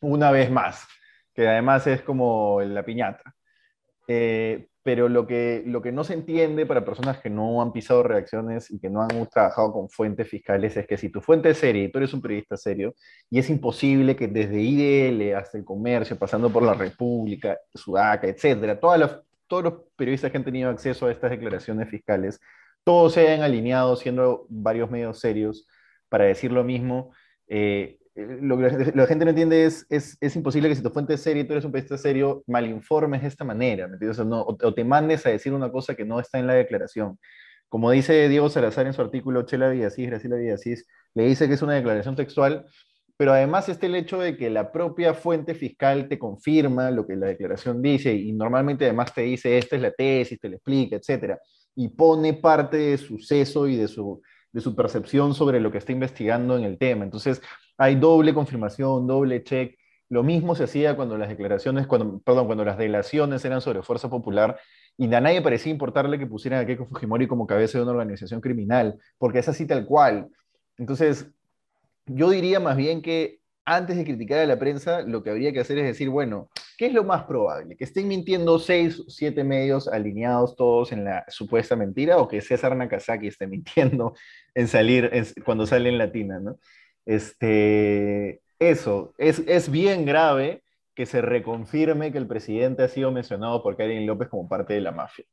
Una 0.00 0.30
vez 0.30 0.50
más, 0.50 0.86
que 1.34 1.46
además 1.46 1.86
es 1.86 2.02
como 2.02 2.60
la 2.62 2.82
piñata. 2.84 3.34
Eh, 4.12 4.66
pero 4.82 5.08
lo 5.08 5.24
que, 5.26 5.62
lo 5.66 5.80
que 5.82 5.92
no 5.92 6.02
se 6.02 6.14
entiende 6.14 6.66
para 6.66 6.84
personas 6.84 7.18
que 7.20 7.30
no 7.30 7.62
han 7.62 7.70
pisado 7.72 8.02
reacciones 8.02 8.68
y 8.72 8.80
que 8.80 8.90
no 8.90 9.02
han 9.02 9.28
trabajado 9.28 9.72
con 9.72 9.88
fuentes 9.88 10.26
fiscales 10.28 10.76
es 10.76 10.86
que 10.88 10.96
si 10.96 11.10
tu 11.10 11.20
fuente 11.20 11.50
es 11.50 11.58
seria 11.58 11.84
y 11.84 11.92
tú 11.92 11.98
eres 11.98 12.12
un 12.14 12.20
periodista 12.22 12.56
serio, 12.56 12.94
y 13.30 13.38
es 13.38 13.48
imposible 13.50 14.16
que 14.16 14.26
desde 14.26 14.60
IDL 14.60 15.34
hasta 15.36 15.58
el 15.58 15.64
comercio, 15.64 16.18
pasando 16.18 16.50
por 16.50 16.62
la 16.64 16.74
República, 16.74 17.56
Sudaca, 17.72 18.26
etcétera, 18.26 18.80
todas 18.80 18.98
las- 18.98 19.20
todos 19.46 19.62
los 19.64 19.74
periodistas 19.96 20.32
que 20.32 20.38
han 20.38 20.44
tenido 20.44 20.70
acceso 20.70 21.06
a 21.06 21.12
estas 21.12 21.30
declaraciones 21.30 21.88
fiscales, 21.88 22.40
todos 22.82 23.12
se 23.14 23.20
hayan 23.28 23.42
alineado 23.42 23.94
siendo 23.96 24.46
varios 24.48 24.90
medios 24.90 25.20
serios 25.20 25.68
para 26.08 26.24
decir 26.24 26.50
lo 26.52 26.64
mismo. 26.64 27.12
eh, 27.52 27.99
lo 28.14 28.58
que 28.58 28.92
la, 28.94 29.06
gente 29.06 29.24
no 29.24 29.30
entiende 29.30 29.64
es, 29.64 29.86
es, 29.88 30.16
es 30.20 30.34
imposible 30.36 30.68
que 30.68 30.74
si 30.74 30.82
tu 30.82 30.90
fuente 30.90 31.14
es 31.14 31.22
seria 31.22 31.42
y 31.42 31.46
tú 31.46 31.52
eres 31.52 31.64
un 31.64 31.72
periodista 31.72 31.96
serio, 31.96 32.42
malinformes 32.46 33.22
de 33.22 33.28
esta 33.28 33.44
manera, 33.44 33.86
¿me 33.86 33.94
entiendes? 33.94 34.18
O, 34.18 34.24
no, 34.24 34.42
o, 34.42 34.74
te 34.74 34.84
mandes 34.84 35.24
a 35.26 35.30
decir 35.30 35.52
una 35.52 35.70
cosa 35.70 35.94
que 35.94 36.04
no 36.04 36.18
está 36.18 36.38
en 36.38 36.46
la 36.46 36.54
declaración. 36.54 37.18
Como 37.68 37.90
dice 37.90 38.28
Diego 38.28 38.48
Salazar 38.48 38.86
en 38.86 38.92
su 38.92 39.00
artículo, 39.00 39.42
Chela 39.42 39.68
Villasís, 39.68 40.08
Graciela 40.08 40.36
Villasís, 40.36 40.86
le 41.14 41.26
dice 41.26 41.46
que 41.46 41.54
es 41.54 41.62
una 41.62 41.74
declaración 41.74 42.16
textual, 42.16 42.66
pero 43.16 43.32
además 43.32 43.68
está 43.68 43.86
el 43.86 43.94
hecho 43.94 44.18
de 44.18 44.36
que 44.36 44.50
la 44.50 44.72
propia 44.72 45.14
fuente 45.14 45.54
fiscal 45.54 46.08
te 46.08 46.18
confirma 46.18 46.90
lo 46.90 47.06
que 47.06 47.16
la 47.16 47.26
declaración 47.26 47.80
dice 47.82 48.14
y 48.14 48.32
normalmente 48.32 48.86
además 48.86 49.14
te 49.14 49.22
dice 49.22 49.58
esta 49.58 49.76
es 49.76 49.82
la 49.82 49.92
tesis, 49.92 50.40
te 50.40 50.48
la 50.48 50.56
explica, 50.56 50.96
etcétera, 50.96 51.38
y 51.76 51.88
pone 51.88 52.34
parte 52.34 52.76
de 52.76 52.98
su 52.98 53.18
seso 53.18 53.68
y 53.68 53.76
de 53.76 53.88
su, 53.88 54.20
de 54.52 54.60
su 54.60 54.74
percepción 54.74 55.34
sobre 55.34 55.60
lo 55.60 55.70
que 55.70 55.78
está 55.78 55.92
investigando 55.92 56.56
en 56.56 56.64
el 56.64 56.78
tema. 56.78 57.04
Entonces 57.04 57.40
hay 57.80 57.94
doble 57.94 58.34
confirmación, 58.34 59.06
doble 59.06 59.42
check. 59.42 59.78
Lo 60.10 60.22
mismo 60.22 60.54
se 60.54 60.64
hacía 60.64 60.96
cuando 60.96 61.16
las 61.16 61.30
declaraciones, 61.30 61.86
cuando, 61.86 62.18
perdón, 62.18 62.44
cuando 62.44 62.62
las 62.62 62.76
delaciones 62.76 63.42
eran 63.46 63.62
sobre 63.62 63.82
Fuerza 63.82 64.10
Popular 64.10 64.60
y 64.98 65.12
a 65.14 65.20
nadie 65.20 65.40
parecía 65.40 65.72
importarle 65.72 66.18
que 66.18 66.26
pusieran 66.26 66.60
a 66.60 66.66
Keiko 66.66 66.84
Fujimori 66.84 67.26
como 67.26 67.46
cabeza 67.46 67.78
de 67.78 67.84
una 67.84 67.92
organización 67.92 68.42
criminal, 68.42 68.98
porque 69.16 69.38
es 69.38 69.48
así 69.48 69.66
tal 69.66 69.86
cual. 69.86 70.28
Entonces, 70.76 71.30
yo 72.04 72.28
diría 72.28 72.60
más 72.60 72.76
bien 72.76 73.00
que 73.00 73.40
antes 73.64 73.96
de 73.96 74.04
criticar 74.04 74.40
a 74.40 74.46
la 74.46 74.58
prensa, 74.58 75.00
lo 75.00 75.22
que 75.22 75.30
habría 75.30 75.52
que 75.52 75.60
hacer 75.60 75.78
es 75.78 75.86
decir, 75.86 76.10
bueno, 76.10 76.50
¿qué 76.76 76.86
es 76.86 76.92
lo 76.92 77.04
más 77.04 77.22
probable? 77.24 77.76
¿Que 77.78 77.84
estén 77.84 78.08
mintiendo 78.08 78.58
seis 78.58 79.02
siete 79.08 79.42
medios 79.42 79.88
alineados 79.88 80.54
todos 80.54 80.92
en 80.92 81.04
la 81.04 81.24
supuesta 81.28 81.76
mentira 81.76 82.18
o 82.18 82.28
que 82.28 82.42
César 82.42 82.76
Nakazaki 82.76 83.28
esté 83.28 83.46
mintiendo 83.46 84.12
en 84.54 84.68
salir 84.68 85.08
en, 85.14 85.24
cuando 85.46 85.66
sale 85.66 85.88
en 85.88 85.96
Latina, 85.96 86.40
¿no? 86.40 86.58
Este, 87.06 88.42
eso, 88.58 89.14
es, 89.18 89.40
es 89.46 89.70
bien 89.70 90.04
grave 90.04 90.62
que 90.94 91.06
se 91.06 91.22
reconfirme 91.22 92.12
que 92.12 92.18
el 92.18 92.26
presidente 92.26 92.82
ha 92.82 92.88
sido 92.88 93.10
mencionado 93.12 93.62
por 93.62 93.76
Karen 93.76 94.06
López 94.06 94.28
como 94.28 94.48
parte 94.48 94.74
de 94.74 94.80
la 94.80 94.92
mafia. 94.92 95.24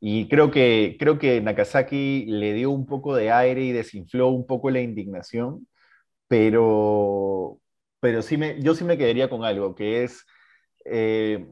Y 0.00 0.28
creo 0.28 0.50
que, 0.50 0.96
creo 0.98 1.18
que 1.18 1.40
Nakazaki 1.40 2.26
le 2.26 2.52
dio 2.52 2.70
un 2.70 2.86
poco 2.86 3.14
de 3.14 3.30
aire 3.32 3.62
y 3.64 3.72
desinfló 3.72 4.28
un 4.28 4.46
poco 4.46 4.70
la 4.70 4.80
indignación, 4.80 5.66
pero, 6.28 7.60
pero 8.00 8.22
sí 8.22 8.36
me, 8.36 8.60
yo 8.62 8.74
sí 8.74 8.84
me 8.84 8.98
quedaría 8.98 9.30
con 9.30 9.44
algo, 9.44 9.74
que 9.74 10.04
es, 10.04 10.26
eh, 10.84 11.46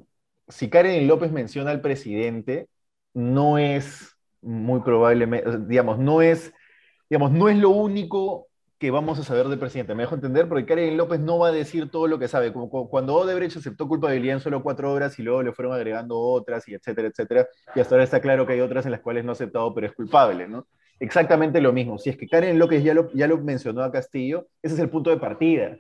si 0.49 0.69
Karen 0.71 1.07
López 1.09 1.33
menciona 1.33 1.71
al 1.71 1.81
presidente, 1.81 2.69
no 3.15 3.59
es 3.59 4.17
muy 4.43 4.81
probablemente, 4.83 5.59
digamos, 5.67 5.99
no 5.99 6.23
es, 6.23 6.53
digamos, 7.09 7.33
no 7.33 7.49
es 7.49 7.57
lo 7.59 7.71
único 7.71 8.49
que 8.83 8.91
vamos 8.91 9.17
a 9.17 9.23
saber 9.23 9.47
del 9.47 9.61
presidente. 9.61 9.95
Me 9.95 10.03
dejo 10.03 10.17
entender, 10.17 10.49
porque 10.49 10.67
Karen 10.67 10.97
López 10.97 11.21
no 11.21 11.39
va 11.39 11.49
a 11.49 11.53
decir 11.53 11.89
todo 11.89 12.09
lo 12.09 12.19
que 12.19 12.27
sabe, 12.27 12.53
como 12.53 12.69
cuando 12.91 13.15
Odebrecht 13.15 13.57
aceptó 13.57 13.87
culpabilidad 13.87 14.35
en 14.35 14.41
solo 14.41 14.61
cuatro 14.61 14.93
horas 14.93 15.17
y 15.21 15.23
luego 15.23 15.41
le 15.41 15.53
fueron 15.53 15.73
agregando 15.73 16.19
otras 16.19 16.67
y 16.67 16.75
etcétera, 16.75 17.07
etcétera, 17.07 17.47
y 17.77 17.79
hasta 17.79 17.95
ahora 17.95 18.03
está 18.03 18.21
claro 18.21 18.45
que 18.45 18.55
hay 18.55 18.61
otras 18.61 18.85
en 18.85 18.91
las 18.91 19.01
cuales 19.01 19.25
no 19.25 19.31
ha 19.31 19.35
aceptado, 19.35 19.73
pero 19.73 19.87
es 19.87 19.93
culpable, 19.93 20.49
¿no? 20.49 20.67
Exactamente 20.99 21.61
lo 21.61 21.73
mismo. 21.73 21.97
Si 21.97 22.11
es 22.11 22.17
que 22.17 22.27
Karen 22.27 22.59
López 22.59 22.83
ya 22.83 22.93
lo, 22.93 23.13
ya 23.13 23.29
lo 23.29 23.39
mencionó 23.39 23.85
a 23.85 23.93
Castillo, 23.93 24.49
ese 24.61 24.75
es 24.75 24.81
el 24.81 24.91
punto 24.91 25.11
de 25.11 25.19
partida. 25.19 25.77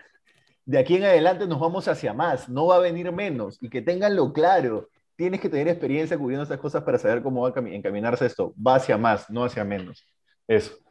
De 0.65 0.79
aquí 0.79 0.95
en 0.95 1.03
adelante 1.03 1.49
nos 1.49 1.59
vamos 1.59 1.89
hacia 1.89 2.15
más, 2.15 2.49
no 2.49 2.67
va 2.69 2.77
a 2.77 2.79
venir 2.79 3.11
menos, 3.11 3.59
y 3.61 3.69
que 3.69 3.83
tenganlo 3.83 4.33
claro. 4.33 4.91
Tienes 5.17 5.41
que 5.41 5.49
tener 5.49 5.67
experiencia 5.67 6.17
cubriendo 6.17 6.45
estas 6.45 6.61
cosas 6.61 6.85
para 6.85 6.99
saber 6.99 7.21
cómo 7.21 7.43
va 7.43 7.49
a 7.49 7.69
encaminarse 7.69 8.27
esto. 8.27 8.55
Va 8.65 8.77
hacia 8.77 8.97
más, 8.97 9.29
no 9.29 9.45
hacia 9.45 9.65
menos. 9.65 10.07
Eso. 10.47 10.82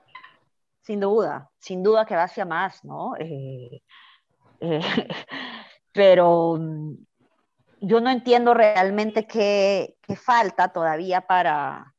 Sin 0.82 1.00
duda, 1.00 1.50
sin 1.60 1.84
duda 1.84 2.06
que 2.06 2.16
va 2.16 2.24
hacia 2.24 2.46
más, 2.46 2.84
¿no? 2.84 3.16
Eh, 3.18 3.82
eh, 4.60 4.82
pero 5.94 6.60
yo 7.82 8.00
no 8.00 8.10
entiendo 8.10 8.54
realmente 8.54 9.26
qué, 9.26 9.96
qué 10.02 10.16
falta 10.16 10.70
todavía 10.70 11.22
para, 11.22 11.94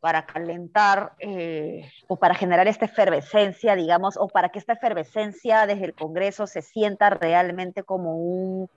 para 0.00 0.24
calentar 0.24 1.14
eh, 1.18 1.90
o 2.08 2.16
para 2.16 2.34
generar 2.34 2.68
esta 2.68 2.84
efervescencia, 2.84 3.74
digamos, 3.74 4.16
o 4.16 4.28
para 4.28 4.50
que 4.50 4.58
esta 4.58 4.74
efervescencia 4.74 5.66
desde 5.66 5.86
el 5.86 5.94
Congreso 5.94 6.46
se 6.46 6.62
sienta 6.62 7.10
realmente 7.10 7.82
como 7.82 8.16
un, 8.16 8.70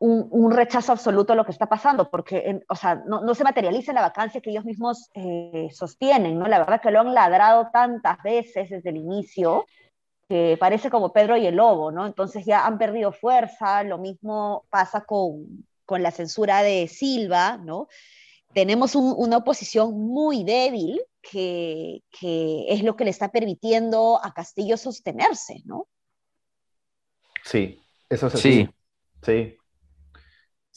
un, 0.00 0.26
un 0.30 0.50
rechazo 0.50 0.92
absoluto 0.92 1.32
a 1.32 1.36
lo 1.36 1.44
que 1.44 1.52
está 1.52 1.66
pasando, 1.66 2.10
porque, 2.10 2.42
en, 2.46 2.64
o 2.68 2.74
sea, 2.74 2.96
no, 3.06 3.20
no, 3.20 3.34
se 3.34 3.44
materializa 3.44 3.92
la 3.92 4.02
vacancia 4.02 4.40
que 4.40 4.50
ellos 4.50 4.64
mismos 4.64 5.10
eh, 5.14 5.68
sostienen, 5.72 6.38
¿no? 6.38 6.48
La 6.48 6.58
verdad 6.58 6.80
que 6.80 6.90
lo 6.90 7.00
han 7.00 7.14
ladrado 7.14 7.68
tantas 7.72 8.22
veces 8.22 8.70
desde 8.70 8.90
el 8.90 8.96
inicio 8.96 9.66
que 10.28 10.56
parece 10.58 10.90
como 10.90 11.12
Pedro 11.12 11.36
y 11.36 11.46
el 11.46 11.56
Lobo, 11.56 11.92
¿no? 11.92 12.06
Entonces 12.06 12.44
ya 12.44 12.66
han 12.66 12.78
perdido 12.78 13.12
fuerza, 13.12 13.82
lo 13.84 13.98
mismo 13.98 14.64
pasa 14.70 15.02
con, 15.02 15.64
con 15.86 16.02
la 16.02 16.10
censura 16.10 16.62
de 16.62 16.88
Silva, 16.88 17.58
¿no? 17.58 17.88
tenemos 18.52 18.94
una 18.94 19.38
oposición 19.38 19.94
muy 19.94 20.44
débil 20.44 21.00
que, 21.22 22.02
es 22.68 22.82
lo 22.82 22.96
que 22.96 23.04
le 23.04 23.10
está 23.10 23.30
permitiendo 23.30 24.20
a 24.22 24.32
Castillo 24.32 24.76
sostenerse, 24.76 25.62
¿no? 25.64 25.86
Sí, 27.44 27.80
eso 28.08 28.26
es 28.26 28.34
así. 28.34 28.52
Sí. 28.52 28.68
Sí. 29.22 29.56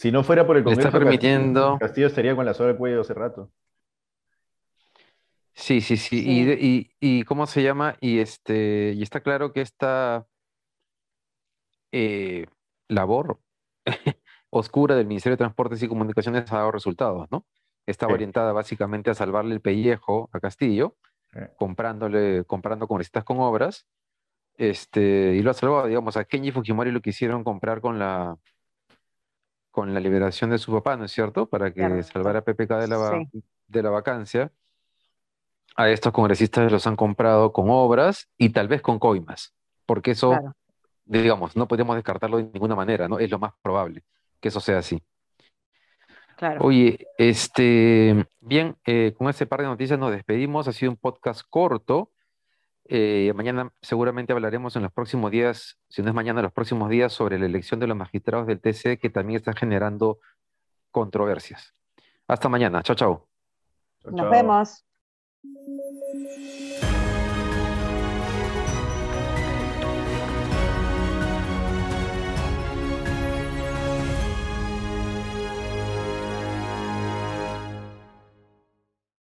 Si 0.04 0.12
no 0.12 0.22
fuera 0.22 0.46
por 0.46 0.58
el 0.58 0.66
Congreso, 0.66 0.90
está 0.90 1.00
permitiendo... 1.00 1.78
Castillo, 1.80 2.08
estaría 2.08 2.36
con 2.36 2.46
la 2.46 2.54
soga 2.54 2.68
del 2.68 2.78
cuello 2.78 3.00
hace 3.00 3.14
rato. 3.14 3.50
Sí, 5.54 5.80
sí, 5.80 5.96
sí. 5.96 6.22
Y, 6.28 6.92
y, 7.00 7.24
cómo 7.24 7.48
se 7.48 7.64
llama? 7.64 7.96
Y 8.02 8.20
este, 8.20 8.92
y 8.98 9.02
está 9.02 9.22
claro 9.22 9.54
que 9.54 9.62
esta 9.62 10.28
eh, 11.94 12.48
labor 12.90 13.40
oscura 14.50 14.98
del 14.98 15.08
Ministerio 15.08 15.36
de 15.36 15.46
Transportes 15.46 15.82
y 15.82 15.88
Comunicaciones 15.88 16.52
ha 16.52 16.58
dado 16.58 16.72
resultados, 16.74 17.32
¿no? 17.32 17.46
Estaba 17.86 18.14
orientada 18.14 18.52
básicamente 18.52 19.10
a 19.10 19.14
salvarle 19.14 19.56
el 19.56 19.62
pellejo 19.62 20.30
a 20.34 20.42
Castillo, 20.42 20.98
comprándole, 21.56 22.44
comprando 22.44 22.90
congresistas 22.90 23.24
con 23.24 23.40
obras, 23.40 23.88
este, 24.58 25.36
y 25.36 25.42
lo 25.44 25.52
ha 25.52 25.54
salvado, 25.54 25.88
digamos, 25.88 26.18
a 26.18 26.26
Kenji 26.26 26.52
Fujimori 26.52 26.92
lo 26.92 27.00
quisieron 27.00 27.46
comprar 27.46 27.80
con 27.80 28.00
la, 28.00 28.38
con 29.74 29.92
la 29.92 30.00
liberación 30.00 30.52
de 30.52 30.60
su 30.60 30.72
papá, 30.72 30.96
¿no 30.96 31.06
es 31.06 31.12
cierto? 31.12 31.48
Para 31.48 31.74
que 31.74 32.04
salvara 32.04 32.40
a 32.40 32.42
PPK 32.44 32.74
de 32.78 32.88
la, 32.88 33.26
de 33.68 33.84
la 33.84 33.90
vacancia. 33.90 34.52
A 35.76 35.90
estos 35.90 36.14
congresistas 36.14 36.72
los 36.72 36.86
han 36.86 36.96
comprado 36.96 37.52
con 37.52 37.66
obras 37.70 38.30
y 38.38 38.50
tal 38.50 38.68
vez 38.68 38.84
con 38.84 39.00
coimas, 39.00 39.56
porque 39.88 40.12
eso, 40.12 40.38
digamos, 41.06 41.56
no 41.56 41.68
podemos 41.68 41.96
descartarlo 41.96 42.38
de 42.38 42.44
ninguna 42.44 42.76
manera, 42.76 43.08
¿no? 43.08 43.18
Es 43.18 43.32
lo 43.32 43.40
más 43.40 43.54
probable 43.64 44.04
que 44.40 44.50
eso 44.50 44.60
sea 44.60 44.78
así. 44.78 45.02
Claro. 46.38 46.64
Oye, 46.64 47.08
este, 47.18 48.28
bien, 48.42 48.76
eh, 48.86 49.16
con 49.18 49.28
este 49.28 49.48
par 49.48 49.62
de 49.62 49.66
noticias 49.66 49.98
nos 49.98 50.12
despedimos. 50.12 50.68
Ha 50.68 50.74
sido 50.74 50.92
un 50.92 50.98
podcast 50.98 51.42
corto. 51.50 52.12
Eh, 52.96 53.34
mañana 53.34 53.74
seguramente 53.82 54.34
hablaremos 54.34 54.76
en 54.76 54.84
los 54.84 54.92
próximos 54.92 55.32
días, 55.32 55.80
si 55.90 56.04
no 56.04 56.10
es 56.10 56.14
mañana, 56.14 56.44
los 56.44 56.54
próximos 56.54 56.92
días, 56.92 57.12
sobre 57.12 57.40
la 57.40 57.48
elección 57.48 57.80
de 57.80 57.88
los 57.88 57.98
magistrados 57.98 58.46
del 58.46 58.62
TC, 58.62 59.00
que 59.00 59.10
también 59.10 59.38
está 59.38 59.54
generando 59.54 60.20
controversias. 60.92 61.74
Hasta 62.28 62.50
mañana. 62.50 62.84
Chao, 62.84 62.96
chao. 62.96 63.28
Nos 64.04 64.30
vemos. 64.30 64.86